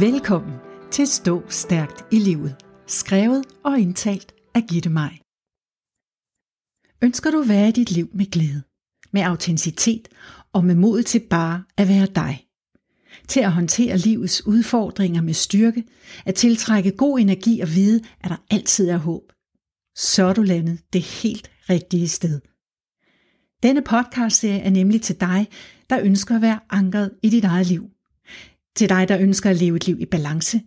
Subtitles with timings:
[0.00, 0.56] Velkommen
[0.90, 5.18] til Stå Stærkt i Livet, skrevet og indtalt af Gitte Maj.
[7.02, 8.62] Ønsker du at være i dit liv med glæde,
[9.10, 10.08] med autenticitet
[10.52, 12.46] og med mod til bare at være dig?
[13.28, 15.84] Til at håndtere livets udfordringer med styrke,
[16.26, 19.32] at tiltrække god energi og vide, at der altid er håb.
[19.96, 22.40] Så er du landet det helt rigtige sted.
[23.62, 25.48] Denne podcastserie er nemlig til dig,
[25.90, 27.88] der ønsker at være ankret i dit eget liv–
[28.76, 30.60] til dig, der ønsker at leve et liv i balance,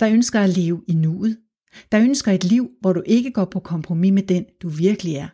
[0.00, 1.36] der ønsker at leve i nuet,
[1.92, 5.28] der ønsker et liv, hvor du ikke går på kompromis med den, du virkelig er.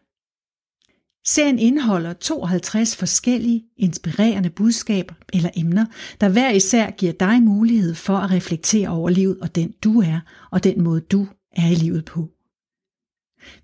[1.29, 5.87] Serien indeholder 52 forskellige inspirerende budskaber eller emner,
[6.21, 10.21] der hver især giver dig mulighed for at reflektere over livet og den du er,
[10.51, 12.29] og den måde du er i livet på.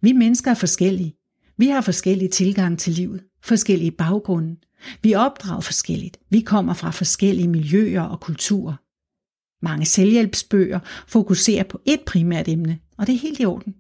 [0.00, 1.16] Vi mennesker er forskellige.
[1.58, 4.56] Vi har forskellige tilgang til livet, forskellige baggrunde,
[5.02, 6.18] vi er opdraget forskelligt.
[6.30, 8.74] Vi kommer fra forskellige miljøer og kulturer.
[9.64, 13.74] Mange selvhjælpsbøger fokuserer på et primært emne, og det er helt i orden.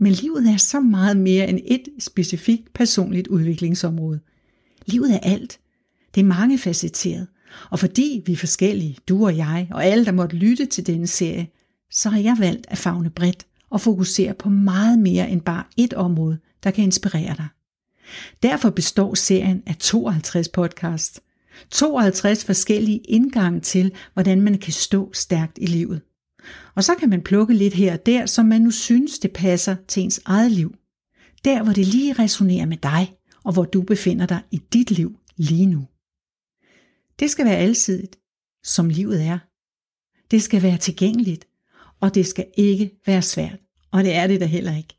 [0.00, 4.20] Men livet er så meget mere end et specifikt personligt udviklingsområde.
[4.86, 5.58] Livet er alt.
[6.14, 7.26] Det er mangefacetteret.
[7.70, 11.06] Og fordi vi er forskellige, du og jeg, og alle, der måtte lytte til denne
[11.06, 11.48] serie,
[11.90, 15.94] så har jeg valgt at fagne bredt og fokusere på meget mere end bare et
[15.94, 17.46] område, der kan inspirere dig.
[18.42, 21.20] Derfor består serien af 52 podcasts.
[21.70, 26.00] 52 forskellige indgange til, hvordan man kan stå stærkt i livet.
[26.74, 29.76] Og så kan man plukke lidt her og der, som man nu synes, det passer
[29.88, 30.74] til ens eget liv.
[31.44, 35.18] Der, hvor det lige resonerer med dig, og hvor du befinder dig i dit liv
[35.36, 35.86] lige nu.
[37.18, 38.18] Det skal være alsidigt,
[38.64, 39.38] som livet er.
[40.30, 41.46] Det skal være tilgængeligt,
[42.00, 43.58] og det skal ikke være svært.
[43.90, 44.95] Og det er det da heller ikke.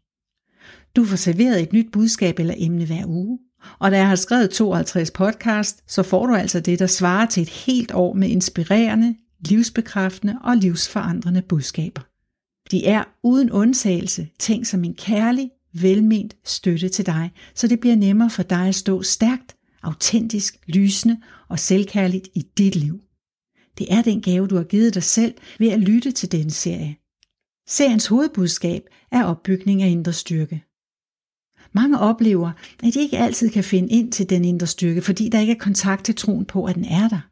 [0.97, 3.39] Du får serveret et nyt budskab eller emne hver uge.
[3.79, 7.43] Og da jeg har skrevet 52 podcast, så får du altså det, der svarer til
[7.43, 12.01] et helt år med inspirerende, livsbekræftende og livsforandrende budskaber.
[12.71, 17.95] De er uden undtagelse tænkt som en kærlig, velment støtte til dig, så det bliver
[17.95, 22.99] nemmere for dig at stå stærkt, autentisk, lysende og selvkærligt i dit liv.
[23.77, 26.95] Det er den gave, du har givet dig selv ved at lytte til denne serie.
[27.67, 28.81] Seriens hovedbudskab
[29.11, 30.66] er opbygning af indre styrke.
[31.79, 32.51] Mange oplever,
[32.83, 35.59] at de ikke altid kan finde ind til den indre styrke, fordi der ikke er
[35.59, 37.29] kontakt til troen på, at den er der.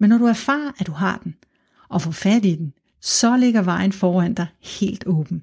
[0.00, 1.34] Men når du erfarer, at du har den,
[1.88, 4.46] og får fat i den, så ligger vejen foran dig
[4.80, 5.42] helt åben.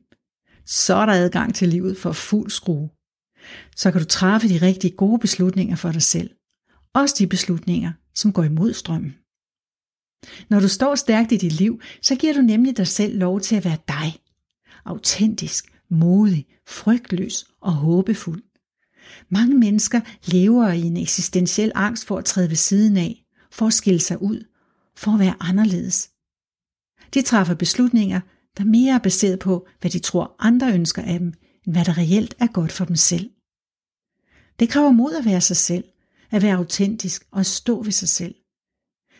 [0.65, 2.89] Så er der adgang til livet for fuld skrue.
[3.75, 6.29] Så kan du træffe de rigtig gode beslutninger for dig selv.
[6.93, 9.15] Også de beslutninger, som går imod strømmen.
[10.49, 13.55] Når du står stærkt i dit liv, så giver du nemlig dig selv lov til
[13.55, 14.19] at være dig.
[14.85, 18.43] Autentisk, modig, frygtløs og håbefuld.
[19.29, 23.73] Mange mennesker lever i en eksistentiel angst for at træde ved siden af, for at
[23.73, 24.43] skille sig ud,
[24.95, 26.09] for at være anderledes.
[27.13, 28.19] De træffer beslutninger,
[28.57, 31.33] der mere er baseret på, hvad de tror andre ønsker af dem,
[31.65, 33.29] end hvad der reelt er godt for dem selv.
[34.59, 35.83] Det kræver mod at være sig selv,
[36.31, 38.35] at være autentisk og at stå ved sig selv.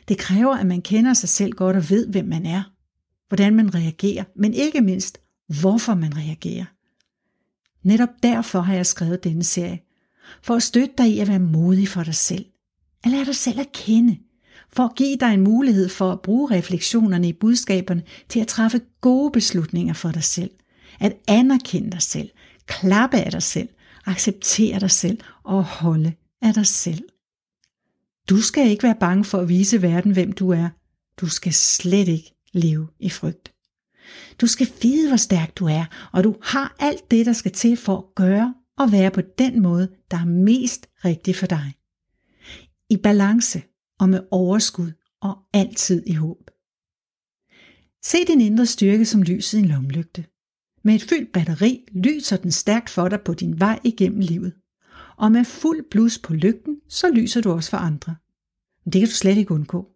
[0.08, 2.64] Det kræver, at man kender sig selv godt og ved, hvem man er,
[3.28, 6.66] hvordan man reagerer, men ikke mindst, hvorfor man reagerer.
[7.84, 9.80] Netop derfor har jeg skrevet denne serie.
[10.44, 12.46] For at støtte dig i at være modig for dig selv.
[13.04, 14.18] At lære dig selv at kende.
[14.74, 18.82] For at give dig en mulighed for at bruge refleksionerne i budskaberne til at træffe
[19.02, 20.52] gode beslutninger for dig selv.
[21.00, 22.30] At anerkende dig selv.
[22.66, 23.70] Klappe af dig selv.
[24.06, 27.04] Acceptere dig selv og holde af dig selv.
[28.30, 30.70] Du skal ikke være bange for at vise verden, hvem du er.
[31.18, 33.57] Du skal slet ikke leve i frygt.
[34.42, 37.78] Du skal vide, hvor stærk du er, og du har alt det, der skal til
[37.78, 41.74] for at gøre og være på den måde, der er mest rigtig for dig.
[42.90, 43.62] I balance
[44.00, 44.92] og med overskud
[45.22, 46.52] og altid i håb.
[48.04, 50.26] Se din indre styrke som lyset i en lomlygte.
[50.84, 54.54] Med et fyldt batteri lyser den stærkt for dig på din vej igennem livet.
[55.18, 58.16] Og med fuld blus på lygten, så lyser du også for andre.
[58.86, 59.88] Men det kan du slet ikke undgå.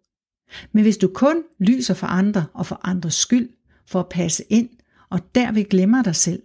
[0.72, 3.48] Men hvis du kun lyser for andre og for andres skyld,
[3.92, 4.68] for at passe ind,
[5.10, 6.42] og derved glemmer dig selv,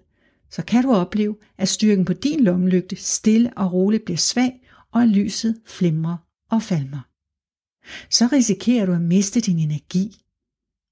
[0.49, 4.61] så kan du opleve, at styrken på din lommelygte stille og roligt bliver svag,
[4.93, 6.17] og at lyset flimrer
[6.51, 7.07] og falmer.
[8.09, 10.21] Så risikerer du at miste din energi.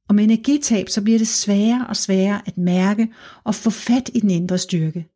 [0.09, 3.13] Og med energitab så bliver det sværere og sværere at mærke
[3.43, 5.07] og få fat i den indre styrke.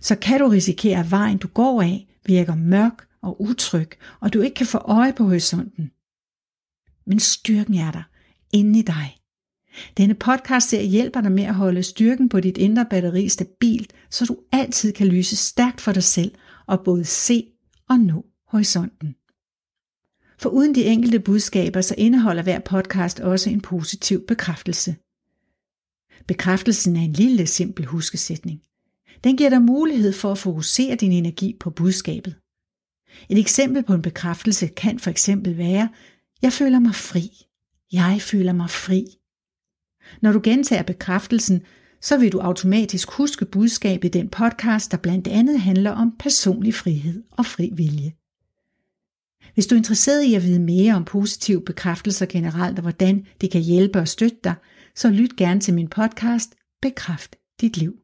[0.00, 4.40] Så kan du risikere, at vejen du går af virker mørk og utryg, og du
[4.40, 5.90] ikke kan få øje på horisonten.
[7.06, 8.02] Men styrken er der,
[8.52, 9.21] inde i dig.
[9.96, 14.24] Denne podcast serie hjælper dig med at holde styrken på dit indre batteri stabilt, så
[14.24, 16.34] du altid kan lyse stærkt for dig selv
[16.66, 17.46] og både se
[17.88, 19.14] og nå horisonten.
[20.38, 24.96] For uden de enkelte budskaber, så indeholder hver podcast også en positiv bekræftelse.
[26.26, 28.62] Bekræftelsen er en lille, simpel huskesætning.
[29.24, 32.34] Den giver dig mulighed for at fokusere din energi på budskabet.
[33.28, 35.88] Et eksempel på en bekræftelse kan for eksempel være,
[36.42, 37.30] jeg føler mig fri.
[37.92, 39.04] Jeg føler mig fri.
[40.20, 41.62] Når du gentager bekræftelsen,
[42.00, 46.74] så vil du automatisk huske budskabet i den podcast, der blandt andet handler om personlig
[46.74, 48.12] frihed og fri vilje.
[49.54, 53.50] Hvis du er interesseret i at vide mere om positive bekræftelser generelt og hvordan det
[53.50, 54.54] kan hjælpe og støtte dig,
[54.94, 57.94] så lyt gerne til min podcast Bekræft dit liv.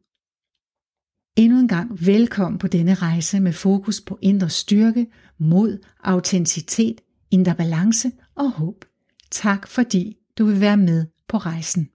[1.37, 5.07] Endnu en gang velkommen på denne rejse med fokus på indre styrke,
[5.39, 7.01] mod, autenticitet,
[7.31, 8.85] indre balance og håb.
[9.31, 11.89] Tak fordi du vil være med på rejsen.